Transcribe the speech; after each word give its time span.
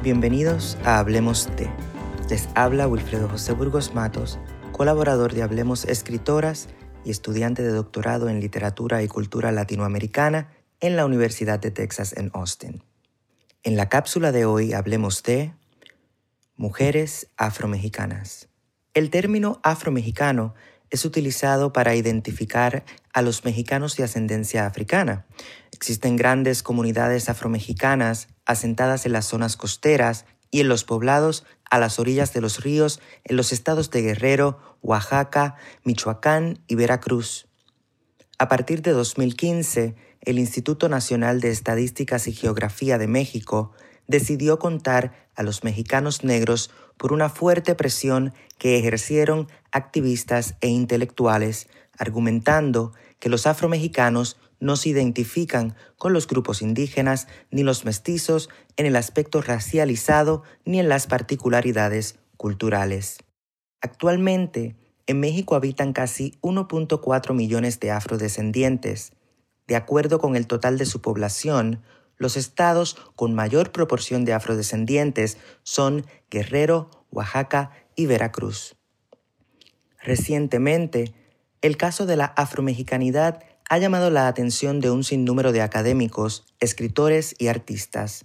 Bienvenidos 0.00 0.78
a 0.84 1.00
Hablemos 1.00 1.48
de. 1.56 1.68
Les 2.30 2.48
habla 2.54 2.86
Wilfredo 2.86 3.28
José 3.28 3.52
Burgos 3.52 3.94
Matos, 3.94 4.38
colaborador 4.70 5.34
de 5.34 5.42
Hablemos 5.42 5.84
Escritoras 5.86 6.68
y 7.04 7.10
estudiante 7.10 7.64
de 7.64 7.70
doctorado 7.70 8.28
en 8.28 8.38
Literatura 8.38 9.02
y 9.02 9.08
Cultura 9.08 9.50
Latinoamericana 9.50 10.52
en 10.78 10.94
la 10.94 11.04
Universidad 11.04 11.58
de 11.58 11.72
Texas 11.72 12.16
en 12.16 12.30
Austin. 12.32 12.84
En 13.64 13.76
la 13.76 13.88
cápsula 13.88 14.30
de 14.30 14.44
hoy 14.44 14.72
hablemos 14.72 15.24
de 15.24 15.52
mujeres 16.56 17.26
afromexicanas. 17.36 18.48
El 18.94 19.10
término 19.10 19.58
afromexicano 19.64 20.54
es 20.90 21.04
utilizado 21.04 21.72
para 21.72 21.96
identificar 21.96 22.84
a 23.12 23.20
los 23.20 23.44
mexicanos 23.44 23.96
de 23.96 24.04
ascendencia 24.04 24.64
africana. 24.64 25.26
Existen 25.78 26.16
grandes 26.16 26.64
comunidades 26.64 27.28
afromexicanas 27.28 28.26
asentadas 28.46 29.06
en 29.06 29.12
las 29.12 29.26
zonas 29.26 29.56
costeras 29.56 30.24
y 30.50 30.58
en 30.58 30.66
los 30.66 30.82
poblados 30.82 31.44
a 31.70 31.78
las 31.78 32.00
orillas 32.00 32.32
de 32.32 32.40
los 32.40 32.64
ríos 32.64 33.00
en 33.22 33.36
los 33.36 33.52
estados 33.52 33.92
de 33.92 34.02
Guerrero, 34.02 34.58
Oaxaca, 34.82 35.54
Michoacán 35.84 36.58
y 36.66 36.74
Veracruz. 36.74 37.46
A 38.40 38.48
partir 38.48 38.82
de 38.82 38.90
2015, 38.90 39.94
el 40.22 40.40
Instituto 40.40 40.88
Nacional 40.88 41.40
de 41.40 41.50
Estadísticas 41.50 42.26
y 42.26 42.32
Geografía 42.32 42.98
de 42.98 43.06
México 43.06 43.70
decidió 44.08 44.58
contar 44.58 45.28
a 45.36 45.44
los 45.44 45.62
mexicanos 45.62 46.24
negros 46.24 46.72
por 46.96 47.12
una 47.12 47.28
fuerte 47.28 47.76
presión 47.76 48.34
que 48.58 48.80
ejercieron 48.80 49.46
activistas 49.70 50.56
e 50.60 50.66
intelectuales, 50.66 51.68
argumentando 51.96 52.94
que 53.20 53.28
los 53.28 53.46
afromexicanos 53.46 54.38
no 54.60 54.76
se 54.76 54.90
identifican 54.90 55.74
con 55.96 56.12
los 56.12 56.26
grupos 56.26 56.62
indígenas 56.62 57.28
ni 57.50 57.62
los 57.62 57.84
mestizos 57.84 58.48
en 58.76 58.86
el 58.86 58.96
aspecto 58.96 59.40
racializado 59.40 60.42
ni 60.64 60.80
en 60.80 60.88
las 60.88 61.06
particularidades 61.06 62.18
culturales. 62.36 63.18
Actualmente, 63.80 64.76
en 65.06 65.20
México 65.20 65.54
habitan 65.54 65.92
casi 65.92 66.38
1.4 66.42 67.34
millones 67.34 67.80
de 67.80 67.90
afrodescendientes. 67.90 69.12
De 69.66 69.76
acuerdo 69.76 70.18
con 70.18 70.36
el 70.36 70.46
total 70.46 70.78
de 70.78 70.86
su 70.86 71.00
población, 71.00 71.82
los 72.16 72.36
estados 72.36 72.96
con 73.14 73.34
mayor 73.34 73.70
proporción 73.70 74.24
de 74.24 74.32
afrodescendientes 74.32 75.38
son 75.62 76.04
Guerrero, 76.30 76.90
Oaxaca 77.10 77.70
y 77.94 78.06
Veracruz. 78.06 78.76
Recientemente, 80.02 81.14
el 81.62 81.76
caso 81.76 82.06
de 82.06 82.16
la 82.16 82.26
afromexicanidad 82.26 83.42
ha 83.68 83.78
llamado 83.78 84.10
la 84.10 84.28
atención 84.28 84.80
de 84.80 84.90
un 84.90 85.04
sinnúmero 85.04 85.52
de 85.52 85.60
académicos, 85.60 86.46
escritores 86.58 87.34
y 87.38 87.48
artistas. 87.48 88.24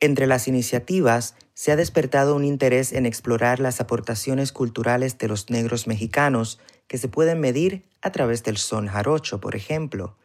Entre 0.00 0.26
las 0.26 0.46
iniciativas 0.48 1.34
se 1.54 1.72
ha 1.72 1.76
despertado 1.76 2.36
un 2.36 2.44
interés 2.44 2.92
en 2.92 3.06
explorar 3.06 3.58
las 3.58 3.80
aportaciones 3.80 4.52
culturales 4.52 5.18
de 5.18 5.28
los 5.28 5.50
negros 5.50 5.86
mexicanos 5.86 6.60
que 6.86 6.98
se 6.98 7.08
pueden 7.08 7.40
medir 7.40 7.84
a 8.00 8.12
través 8.12 8.44
del 8.44 8.58
son 8.58 8.86
jarocho, 8.86 9.40
por 9.40 9.56
ejemplo. 9.56 10.16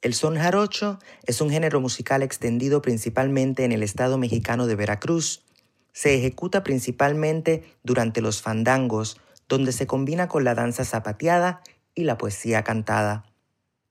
El 0.00 0.14
son 0.14 0.36
jarocho 0.36 0.98
es 1.24 1.40
un 1.40 1.50
género 1.50 1.80
musical 1.80 2.22
extendido 2.22 2.82
principalmente 2.82 3.64
en 3.64 3.72
el 3.72 3.82
estado 3.82 4.16
mexicano 4.16 4.66
de 4.66 4.74
Veracruz. 4.74 5.44
Se 5.92 6.14
ejecuta 6.14 6.64
principalmente 6.64 7.64
durante 7.82 8.20
los 8.20 8.40
fandangos, 8.40 9.20
donde 9.48 9.72
se 9.72 9.86
combina 9.86 10.28
con 10.28 10.44
la 10.44 10.54
danza 10.54 10.84
zapateada 10.84 11.62
y 11.98 12.04
la 12.04 12.16
poesía 12.16 12.62
cantada. 12.62 13.24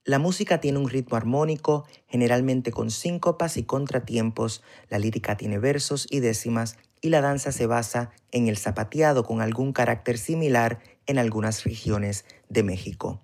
La 0.05 0.17
música 0.17 0.62
tiene 0.62 0.79
un 0.79 0.88
ritmo 0.88 1.18
armónico, 1.18 1.85
generalmente 2.07 2.72
con 2.72 2.90
síncopas 2.90 3.57
y 3.57 3.63
contratiempos, 3.63 4.63
la 4.88 4.97
lírica 4.97 5.35
tiene 5.35 5.59
versos 5.59 6.07
y 6.09 6.22
décimas 6.22 6.78
y 7.01 7.09
la 7.09 7.19
danza 7.19 7.51
se 7.51 7.67
basa 7.67 8.12
en 8.31 8.47
el 8.47 8.57
zapateado 8.57 9.25
con 9.25 9.41
algún 9.41 9.73
carácter 9.73 10.17
similar 10.17 10.79
en 11.06 11.19
algunas 11.19 11.66
regiones 11.66 12.23
de 12.47 12.63
México. 12.63 13.19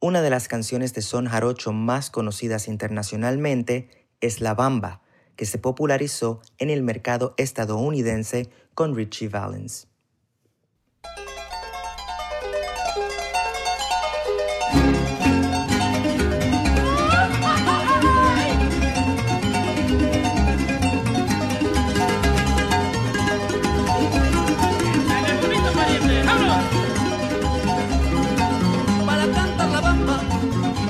Una 0.00 0.20
de 0.20 0.30
las 0.30 0.48
canciones 0.48 0.92
de 0.94 1.02
son 1.02 1.26
jarocho 1.26 1.72
más 1.72 2.10
conocidas 2.10 2.66
internacionalmente 2.66 3.88
es 4.20 4.40
La 4.40 4.54
Bamba, 4.54 5.00
que 5.36 5.46
se 5.46 5.58
popularizó 5.58 6.42
en 6.58 6.70
el 6.70 6.82
mercado 6.82 7.34
estadounidense 7.36 8.50
con 8.74 8.96
Richie 8.96 9.28
Valens. 9.28 9.86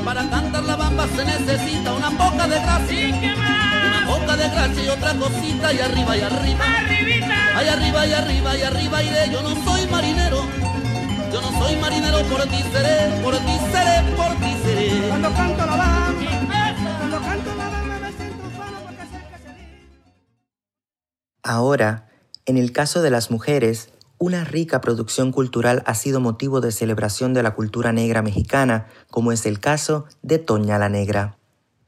Se 0.04 1.24
necesita 1.24 1.92
una 1.92 2.10
poca 2.10 2.46
de 2.46 2.60
gracia. 2.60 3.08
Una 3.08 4.06
poca 4.06 4.36
de 4.36 4.48
gracia 4.50 4.84
y 4.84 4.88
otra 4.88 5.14
cosita 5.14 5.72
y 5.72 5.80
arriba 5.80 6.16
y 6.16 6.20
arriba. 6.20 6.64
Arribita. 6.78 7.58
Ay, 7.58 7.68
arriba 7.68 8.06
y 8.06 8.12
arriba 8.12 8.56
y 8.56 8.62
arriba 8.62 9.02
iré. 9.02 9.30
Yo 9.32 9.42
no 9.42 9.54
soy 9.64 9.86
marinero. 9.86 10.42
Yo 11.32 11.40
no 11.40 11.58
soy 11.58 11.76
marinero, 11.76 12.22
por 12.26 12.42
ti 12.42 12.62
seré, 12.72 13.22
por 13.22 13.36
ti 13.36 13.58
seré, 13.72 14.12
por 14.16 14.34
ti 14.36 14.56
seré. 14.62 15.08
Cuando 15.08 15.32
canto 15.32 15.66
la 15.66 15.76
bamba, 15.76 16.74
cuando 16.98 17.20
canto 17.20 17.54
la 17.56 17.68
bamba 17.70 17.98
me 17.98 18.12
siento 18.12 18.46
ufano 18.46 18.78
porque 18.84 19.02
sé 19.02 19.18
que 19.32 19.38
se 19.42 19.48
dice. 19.48 20.02
Ahora, 21.42 22.08
en 22.46 22.56
el 22.56 22.70
caso 22.70 23.02
de 23.02 23.10
las 23.10 23.32
mujeres, 23.32 23.88
una 24.24 24.42
rica 24.42 24.80
producción 24.80 25.32
cultural 25.32 25.82
ha 25.84 25.94
sido 25.94 26.18
motivo 26.18 26.62
de 26.62 26.72
celebración 26.72 27.34
de 27.34 27.42
la 27.42 27.54
cultura 27.54 27.92
negra 27.92 28.22
mexicana, 28.22 28.86
como 29.10 29.32
es 29.32 29.44
el 29.44 29.60
caso 29.60 30.06
de 30.22 30.38
Toña 30.38 30.78
la 30.78 30.88
Negra. 30.88 31.36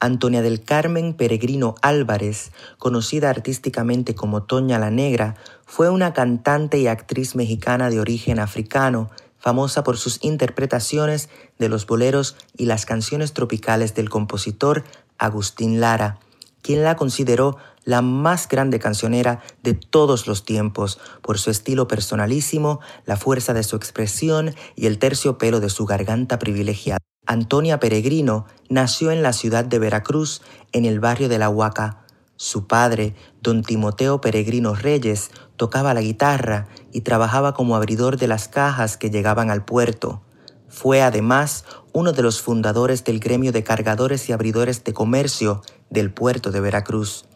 Antonia 0.01 0.43
del 0.43 0.63
Carmen 0.63 1.15
Peregrino 1.15 1.77
Álvarez, 1.81 2.53
conocida 2.77 3.31
artísticamente 3.31 4.15
como 4.15 4.43
Toña 4.43 4.79
la 4.79 4.91
Negra, 4.91 5.37
fue 5.65 5.89
una 5.89 6.13
cantante 6.13 6.79
y 6.79 6.89
actriz 6.89 7.37
mexicana 7.37 7.89
de 7.89 8.01
origen 8.01 8.39
africano, 8.39 9.11
famosa 9.39 9.83
por 9.83 9.97
sus 9.97 10.23
interpretaciones 10.23 11.31
de 11.59 11.71
los 11.71 11.87
boleros 11.87 12.37
y 12.55 12.67
las 12.67 12.85
canciones 12.85 13.33
tropicales 13.33 13.95
del 13.95 14.11
compositor 14.11 14.85
Agustín 15.17 15.81
Lara, 15.81 16.19
quien 16.61 16.83
la 16.83 16.97
consideró 16.97 17.57
la 17.87 18.03
más 18.03 18.49
grande 18.49 18.79
cancionera 18.79 19.41
de 19.63 19.73
todos 19.73 20.27
los 20.27 20.45
tiempos 20.45 20.99
por 21.23 21.39
su 21.39 21.51
estilo 21.51 21.89
personalísimo, 21.89 22.81
la 23.07 23.17
fuerza 23.17 23.55
de 23.55 23.63
su 23.63 23.77
expresión 23.77 24.55
y 24.75 24.87
el 24.87 24.99
terciopelo 24.99 25.61
de 25.61 25.71
su 25.71 25.87
garganta 25.87 26.39
privilegiada. 26.39 26.99
Antonia 27.27 27.81
Peregrino 27.81 28.47
nació 28.69 29.13
en 29.13 29.23
la 29.23 29.33
ciudad 29.33 29.65
de 29.65 29.79
Veracruz, 29.79 30.43
en 30.73 30.85
el 30.85 31.01
barrio 31.01 31.29
de 31.29 31.39
La 31.39 31.49
Huaca. 31.49 32.05
Su 32.35 32.67
padre, 32.67 33.15
don 33.41 33.63
Timoteo 33.63 34.21
Peregrino 34.21 34.75
Reyes, 34.75 35.31
tocaba 35.57 35.95
la 35.95 36.03
guitarra 36.03 36.67
y 36.93 37.01
trabajaba 37.03 37.55
como 37.55 37.77
abridor 37.77 38.19
de 38.19 38.27
las 38.27 38.49
cajas 38.49 38.97
que 38.97 39.11
llegaban 39.11 39.51
al 39.51 39.65
puerto. 39.65 40.23
Fue 40.69 41.03
además 41.03 41.65
uno 41.93 42.13
de 42.13 42.23
los 42.23 42.43
fundadores 42.43 43.05
del 43.05 43.21
gremio 43.21 43.53
de 43.53 43.63
cargadores 43.63 44.29
y 44.29 44.33
abridores 44.33 44.83
de 44.83 44.93
comercio 44.93 45.63
del 45.89 46.13
puerto 46.13 46.51
de 46.51 46.61
Veracruz. 46.61 47.27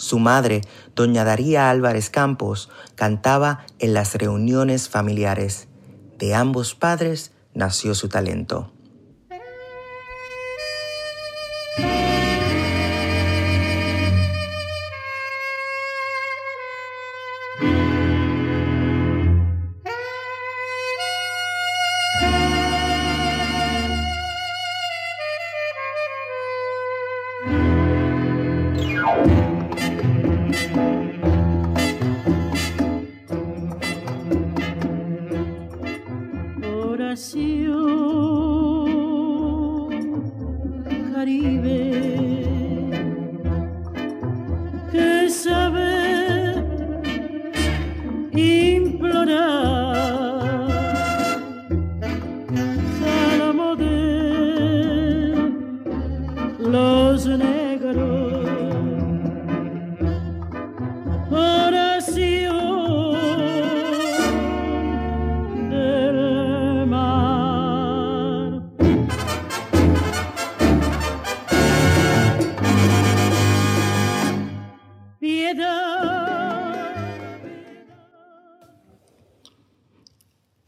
Su 0.00 0.18
madre, 0.18 0.62
doña 0.96 1.24
Daría 1.24 1.68
Álvarez 1.68 2.08
Campos, 2.08 2.70
cantaba 2.94 3.66
en 3.78 3.92
las 3.92 4.14
reuniones 4.14 4.88
familiares. 4.88 5.68
De 6.18 6.34
ambos 6.34 6.74
padres 6.74 7.32
nació 7.52 7.94
su 7.94 8.08
talento. 8.08 8.72
心。 37.20 37.69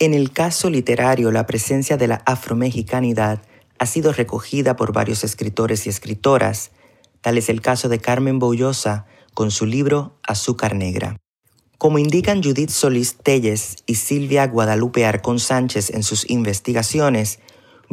En 0.02 0.14
el 0.14 0.32
caso 0.32 0.68
literario, 0.68 1.30
la 1.30 1.46
presencia 1.46 1.96
de 1.96 2.08
la 2.08 2.22
afromexicanidad 2.26 3.40
ha 3.78 3.86
sido 3.86 4.12
recogida 4.12 4.74
por 4.74 4.92
varios 4.92 5.22
escritores 5.22 5.86
y 5.86 5.90
escritoras, 5.90 6.72
tal 7.20 7.38
es 7.38 7.48
el 7.48 7.60
caso 7.60 7.88
de 7.88 8.00
Carmen 8.00 8.40
Boullosa 8.40 9.06
con 9.32 9.52
su 9.52 9.64
libro 9.64 10.18
Azúcar 10.26 10.74
Negra. 10.74 11.18
Como 11.78 12.00
indican 12.00 12.42
Judith 12.42 12.70
Solís 12.70 13.14
Telles 13.14 13.76
y 13.86 13.94
Silvia 13.94 14.44
Guadalupe 14.48 15.06
Arcón 15.06 15.38
Sánchez 15.38 15.90
en 15.90 16.02
sus 16.02 16.28
investigaciones, 16.28 17.38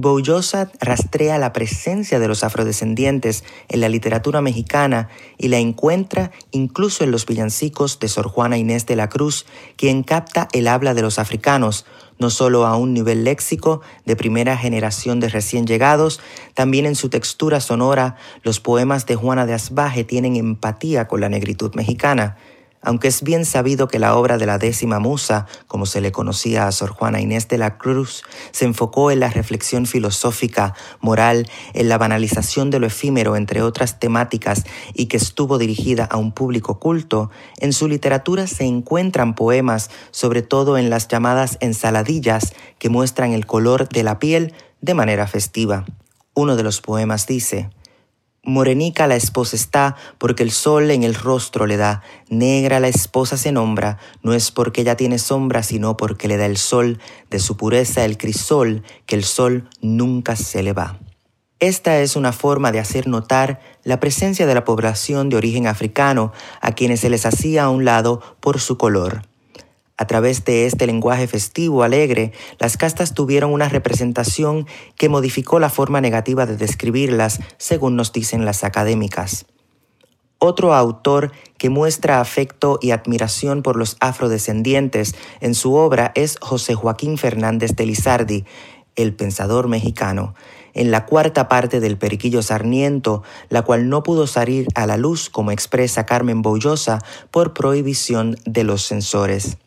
Boullosa 0.01 0.71
rastrea 0.79 1.37
la 1.37 1.51
presencia 1.51 2.19
de 2.19 2.27
los 2.27 2.43
afrodescendientes 2.43 3.43
en 3.67 3.81
la 3.81 3.89
literatura 3.89 4.41
mexicana 4.41 5.09
y 5.37 5.49
la 5.49 5.57
encuentra 5.57 6.31
incluso 6.51 7.03
en 7.03 7.11
los 7.11 7.25
villancicos 7.25 7.99
de 7.99 8.07
Sor 8.07 8.29
Juana 8.29 8.57
Inés 8.57 8.85
de 8.85 8.95
la 8.95 9.09
Cruz, 9.09 9.45
quien 9.75 10.03
capta 10.03 10.47
el 10.53 10.67
habla 10.67 10.93
de 10.93 11.01
los 11.01 11.19
africanos, 11.19 11.85
no 12.17 12.29
solo 12.29 12.65
a 12.65 12.77
un 12.77 12.93
nivel 12.93 13.23
léxico 13.23 13.81
de 14.05 14.15
primera 14.15 14.55
generación 14.57 15.19
de 15.19 15.29
recién 15.29 15.67
llegados, 15.67 16.19
también 16.53 16.85
en 16.85 16.95
su 16.95 17.09
textura 17.09 17.59
sonora, 17.59 18.15
los 18.43 18.59
poemas 18.59 19.05
de 19.05 19.15
Juana 19.15 19.45
de 19.45 19.53
Asbaje 19.53 20.03
tienen 20.03 20.35
empatía 20.35 21.07
con 21.07 21.21
la 21.21 21.29
negritud 21.29 21.73
mexicana. 21.75 22.37
Aunque 22.81 23.09
es 23.09 23.23
bien 23.23 23.45
sabido 23.45 23.89
que 23.89 23.99
la 23.99 24.15
obra 24.15 24.37
de 24.37 24.45
la 24.45 24.57
décima 24.57 24.99
musa, 24.99 25.47
como 25.67 25.85
se 25.85 25.99
le 25.99 26.13
conocía 26.13 26.65
a 26.65 26.71
Sor 26.71 26.91
Juana 26.91 27.19
Inés 27.19 27.47
de 27.49 27.57
la 27.57 27.77
Cruz, 27.77 28.23
se 28.51 28.65
enfocó 28.65 29.11
en 29.11 29.19
la 29.19 29.29
reflexión 29.29 29.85
filosófica, 29.85 30.73
moral, 31.01 31.49
en 31.73 31.89
la 31.89 31.97
banalización 31.97 32.69
de 32.69 32.79
lo 32.79 32.87
efímero, 32.87 33.35
entre 33.35 33.61
otras 33.61 33.99
temáticas, 33.99 34.63
y 34.93 35.07
que 35.07 35.17
estuvo 35.17 35.57
dirigida 35.57 36.05
a 36.05 36.17
un 36.17 36.31
público 36.31 36.79
culto, 36.79 37.31
en 37.57 37.73
su 37.73 37.87
literatura 37.87 38.47
se 38.47 38.63
encuentran 38.63 39.35
poemas, 39.35 39.89
sobre 40.11 40.41
todo 40.41 40.77
en 40.77 40.89
las 40.89 41.07
llamadas 41.09 41.57
ensaladillas, 41.59 42.53
que 42.77 42.89
muestran 42.89 43.33
el 43.33 43.45
color 43.45 43.89
de 43.89 44.03
la 44.03 44.19
piel 44.19 44.53
de 44.81 44.93
manera 44.93 45.27
festiva. 45.27 45.85
Uno 46.33 46.55
de 46.55 46.63
los 46.63 46.79
poemas 46.79 47.27
dice, 47.27 47.69
Morenica 48.43 49.05
la 49.07 49.15
esposa 49.15 49.55
está 49.55 49.95
porque 50.17 50.43
el 50.43 50.51
sol 50.51 50.91
en 50.91 51.03
el 51.03 51.13
rostro 51.13 51.65
le 51.65 51.77
da, 51.77 52.01
negra 52.29 52.79
la 52.79 52.87
esposa 52.87 53.37
se 53.37 53.51
nombra, 53.51 53.97
no 54.23 54.33
es 54.33 54.51
porque 54.51 54.81
ella 54.81 54.95
tiene 54.95 55.19
sombra, 55.19 55.61
sino 55.61 55.97
porque 55.97 56.27
le 56.27 56.37
da 56.37 56.45
el 56.45 56.57
sol, 56.57 56.99
de 57.29 57.39
su 57.39 57.57
pureza 57.57 58.05
el 58.05 58.17
crisol, 58.17 58.83
que 59.05 59.15
el 59.15 59.23
sol 59.23 59.69
nunca 59.81 60.35
se 60.35 60.63
le 60.63 60.73
va. 60.73 60.99
Esta 61.59 61.99
es 61.99 62.15
una 62.15 62.31
forma 62.31 62.71
de 62.71 62.79
hacer 62.79 63.07
notar 63.07 63.59
la 63.83 63.99
presencia 63.99 64.47
de 64.47 64.55
la 64.55 64.63
población 64.63 65.27
de 65.27 65.35
origen 65.35 65.67
africano, 65.67 66.31
a 66.61 66.71
quienes 66.71 67.01
se 67.01 67.09
les 67.09 67.25
hacía 67.25 67.65
a 67.65 67.69
un 67.69 67.83
lado 67.83 68.21
por 68.39 68.61
su 68.61 68.77
color. 68.77 69.28
A 69.99 70.07
través 70.07 70.45
de 70.45 70.65
este 70.65 70.87
lenguaje 70.87 71.27
festivo, 71.27 71.83
alegre, 71.83 72.31
las 72.57 72.77
castas 72.77 73.13
tuvieron 73.13 73.51
una 73.51 73.67
representación 73.67 74.65
que 74.95 75.09
modificó 75.09 75.59
la 75.59 75.69
forma 75.69 75.99
negativa 75.99 76.45
de 76.45 76.55
describirlas, 76.55 77.41
según 77.57 77.97
nos 77.97 78.13
dicen 78.13 78.45
las 78.45 78.63
académicas. 78.63 79.45
Otro 80.37 80.73
autor 80.73 81.33
que 81.57 81.69
muestra 81.69 82.21
afecto 82.21 82.79
y 82.81 82.91
admiración 82.91 83.61
por 83.61 83.75
los 83.75 83.97
afrodescendientes 83.99 85.15
en 85.41 85.53
su 85.53 85.73
obra 85.73 86.13
es 86.15 86.37
José 86.39 86.75
Joaquín 86.75 87.17
Fernández 87.17 87.75
de 87.75 87.85
Lizardi, 87.85 88.45
el 88.95 89.13
pensador 89.13 89.67
mexicano, 89.67 90.33
en 90.73 90.91
la 90.91 91.05
cuarta 91.07 91.49
parte 91.49 91.81
del 91.81 91.97
Periquillo 91.97 92.41
Sarniento, 92.41 93.21
la 93.49 93.63
cual 93.63 93.89
no 93.89 94.01
pudo 94.01 94.27
salir 94.27 94.65
a 94.75 94.87
la 94.87 94.95
luz 94.95 95.29
como 95.29 95.51
expresa 95.51 96.05
Carmen 96.05 96.41
Boullosa 96.41 96.99
por 97.31 97.53
prohibición 97.53 98.37
de 98.45 98.63
los 98.63 98.83
censores. 98.83 99.57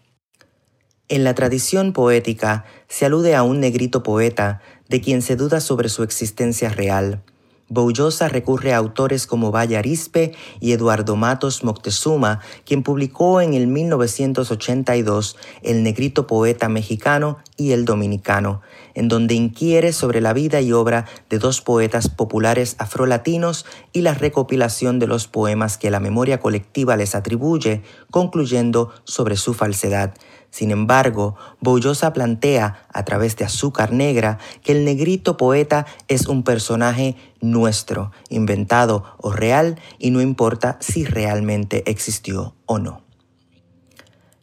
En 1.12 1.24
la 1.24 1.34
tradición 1.34 1.92
poética 1.92 2.64
se 2.88 3.04
alude 3.04 3.34
a 3.34 3.42
un 3.42 3.60
negrito 3.60 4.02
poeta 4.02 4.62
de 4.88 5.02
quien 5.02 5.20
se 5.20 5.36
duda 5.36 5.60
sobre 5.60 5.90
su 5.90 6.04
existencia 6.04 6.70
real. 6.70 7.20
Boullosa 7.68 8.28
recurre 8.28 8.72
a 8.72 8.78
autores 8.78 9.26
como 9.26 9.50
Valle 9.50 9.76
Arispe 9.76 10.32
y 10.58 10.72
Eduardo 10.72 11.14
Matos 11.14 11.64
Moctezuma, 11.64 12.40
quien 12.64 12.82
publicó 12.82 13.42
en 13.42 13.52
el 13.52 13.66
1982 13.66 15.36
El 15.60 15.82
negrito 15.82 16.26
poeta 16.26 16.70
mexicano 16.70 17.40
y 17.56 17.72
el 17.72 17.84
dominicano, 17.84 18.60
en 18.94 19.08
donde 19.08 19.34
inquiere 19.34 19.92
sobre 19.92 20.20
la 20.20 20.32
vida 20.32 20.60
y 20.60 20.72
obra 20.72 21.06
de 21.28 21.38
dos 21.38 21.60
poetas 21.60 22.08
populares 22.08 22.76
afrolatinos 22.78 23.66
y 23.92 24.00
la 24.02 24.14
recopilación 24.14 24.98
de 24.98 25.06
los 25.06 25.28
poemas 25.28 25.78
que 25.78 25.90
la 25.90 26.00
memoria 26.00 26.40
colectiva 26.40 26.96
les 26.96 27.14
atribuye, 27.14 27.82
concluyendo 28.10 28.92
sobre 29.04 29.36
su 29.36 29.54
falsedad. 29.54 30.14
Sin 30.50 30.70
embargo, 30.70 31.34
Boullosa 31.60 32.12
plantea, 32.12 32.86
a 32.92 33.04
través 33.06 33.36
de 33.36 33.46
Azúcar 33.46 33.90
Negra, 33.92 34.38
que 34.62 34.72
el 34.72 34.84
negrito 34.84 35.38
poeta 35.38 35.86
es 36.08 36.26
un 36.26 36.42
personaje 36.42 37.16
nuestro, 37.40 38.12
inventado 38.28 39.02
o 39.16 39.32
real, 39.32 39.80
y 39.98 40.10
no 40.10 40.20
importa 40.20 40.76
si 40.80 41.06
realmente 41.06 41.90
existió 41.90 42.54
o 42.66 42.78
no. 42.78 43.01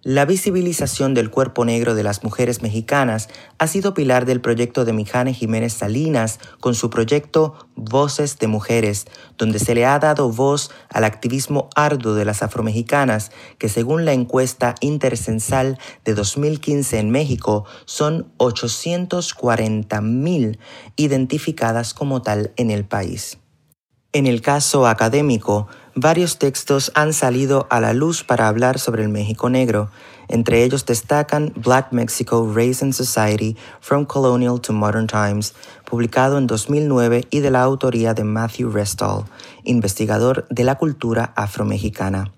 La 0.02 0.24
visibilización 0.24 1.14
del 1.14 1.30
cuerpo 1.30 1.66
negro 1.66 1.94
de 1.94 2.04
las 2.04 2.24
mujeres 2.24 2.62
mexicanas 2.62 3.28
ha 3.58 3.68
sido 3.68 3.94
pilar 3.94 4.26
del 4.26 4.40
proyecto 4.40 4.86
de 4.86 4.94
Mijane 4.94 5.34
Jiménez 5.34 5.74
Salinas 5.74 6.40
con 6.62 6.74
su 6.74 6.90
proyecto 6.90 7.68
Voces 7.76 8.40
de 8.40 8.48
Mujeres, 8.48 9.08
donde 9.38 9.60
se 9.60 9.76
le 9.76 9.86
ha 9.86 10.00
dado 10.00 10.32
voz 10.32 10.72
al 10.88 11.04
activismo 11.04 11.70
arduo 11.76 12.14
de 12.14 12.24
las 12.24 12.44
afromexicanas, 12.44 13.34
que 13.58 13.68
según 13.68 14.06
la 14.06 14.14
encuesta 14.14 14.74
intercensal 14.80 15.78
de 16.06 16.14
2015 16.14 16.98
en 16.98 17.10
México 17.10 17.66
son 17.84 18.32
840 18.38 20.00
mil 20.00 20.60
identificadas 20.96 21.94
como 21.94 22.22
tal 22.22 22.54
en 22.56 22.72
el 22.72 22.86
país. 22.86 23.38
En 24.12 24.26
el 24.26 24.42
caso 24.42 24.88
académico, 24.88 25.68
varios 25.96 26.38
textos 26.38 26.92
han 26.96 27.14
salido 27.14 27.68
a 27.70 27.80
la 27.80 27.94
luz 27.94 28.24
para 28.24 28.48
hablar 28.48 28.80
sobre 28.80 29.04
el 29.04 29.10
México 29.10 29.50
negro. 29.50 29.90
Entre 30.28 30.64
ellos 30.64 30.86
destacan 30.86 31.52
Black 31.56 31.92
Mexico 31.92 32.52
Race 32.54 32.84
and 32.84 32.94
Society 32.94 33.58
From 33.82 34.06
Colonial 34.06 34.62
to 34.62 34.74
Modern 34.74 35.08
Times, 35.08 35.54
publicado 35.86 36.38
en 36.38 36.48
2009 36.48 37.28
y 37.30 37.40
de 37.40 37.52
la 37.52 37.64
autoría 37.64 38.14
de 38.14 38.24
Matthew 38.24 38.72
Restall, 38.72 39.26
investigador 39.64 40.48
de 40.50 40.64
la 40.64 40.76
cultura 40.76 41.34
afromexicana. 41.36 42.32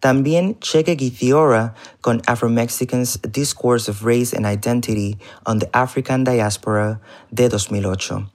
También 0.00 0.56
Cheque 0.60 0.96
Githiora 0.96 1.74
con 2.00 2.22
Afro-Mexicans 2.26 3.20
Discourse 3.32 3.90
of 3.90 4.02
Race 4.02 4.36
and 4.36 4.46
Identity 4.46 5.18
on 5.44 5.58
the 5.58 5.68
African 5.72 6.22
Diaspora 6.22 7.00
de 7.32 7.48
2008. 7.48 8.30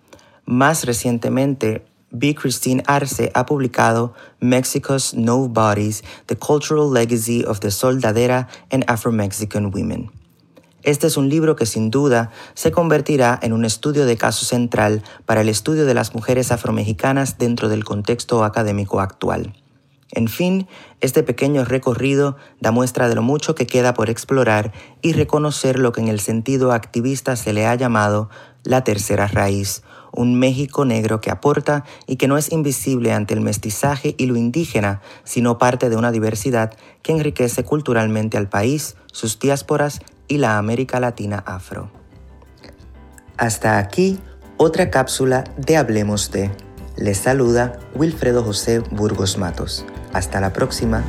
Más 0.45 0.83
recientemente, 0.83 1.85
B. 2.13 2.35
Christine 2.35 2.83
Arce 2.85 3.31
ha 3.33 3.45
publicado 3.45 4.13
Mexico's 4.39 5.15
No 5.15 5.49
Bodies, 5.49 6.03
The 6.27 6.35
Cultural 6.35 6.93
Legacy 6.93 7.43
of 7.43 7.59
the 7.59 7.71
Soldadera 7.71 8.47
and 8.71 8.85
Afro-Mexican 8.87 9.71
Women. 9.73 10.11
Este 10.83 11.07
es 11.07 11.17
un 11.17 11.27
libro 11.27 11.55
que 11.55 11.65
sin 11.65 11.89
duda 11.89 12.29
se 12.53 12.71
convertirá 12.71 13.39
en 13.41 13.51
un 13.51 13.65
estudio 13.65 14.05
de 14.05 14.15
caso 14.15 14.45
central 14.45 15.01
para 15.25 15.41
el 15.41 15.49
estudio 15.49 15.85
de 15.85 15.95
las 15.95 16.13
mujeres 16.13 16.51
afromexicanas 16.51 17.39
dentro 17.39 17.67
del 17.67 17.83
contexto 17.83 18.43
académico 18.43 18.99
actual. 18.99 19.53
En 20.11 20.27
fin, 20.27 20.67
este 21.01 21.23
pequeño 21.23 21.65
recorrido 21.65 22.37
da 22.59 22.71
muestra 22.71 23.09
de 23.09 23.15
lo 23.15 23.23
mucho 23.23 23.55
que 23.55 23.65
queda 23.65 23.95
por 23.95 24.11
explorar 24.11 24.71
y 25.01 25.13
reconocer 25.13 25.79
lo 25.79 25.91
que 25.91 26.01
en 26.01 26.09
el 26.09 26.19
sentido 26.19 26.73
activista 26.73 27.35
se 27.35 27.53
le 27.53 27.65
ha 27.65 27.73
llamado 27.73 28.29
la 28.63 28.83
tercera 28.83 29.25
raíz, 29.25 29.81
un 30.13 30.39
México 30.39 30.85
negro 30.85 31.19
que 31.19 31.31
aporta 31.31 31.83
y 32.07 32.15
que 32.15 32.27
no 32.27 32.37
es 32.37 32.51
invisible 32.51 33.11
ante 33.11 33.33
el 33.33 33.41
mestizaje 33.41 34.15
y 34.17 34.27
lo 34.27 34.37
indígena, 34.37 35.01
sino 35.23 35.57
parte 35.57 35.89
de 35.89 35.95
una 35.95 36.11
diversidad 36.11 36.73
que 37.01 37.11
enriquece 37.11 37.63
culturalmente 37.63 38.37
al 38.37 38.47
país, 38.47 38.95
sus 39.11 39.39
diásporas 39.39 39.99
y 40.27 40.37
la 40.37 40.57
América 40.57 40.99
Latina 40.99 41.43
afro. 41.45 41.91
Hasta 43.37 43.77
aquí 43.77 44.19
otra 44.57 44.89
cápsula 44.89 45.43
de 45.57 45.77
Hablemos 45.77 46.31
de. 46.31 46.51
Les 46.95 47.17
saluda 47.17 47.79
Wilfredo 47.95 48.43
José 48.43 48.79
Burgos 48.79 49.37
Matos. 49.37 49.85
Hasta 50.13 50.39
la 50.39 50.53
próxima. 50.53 51.03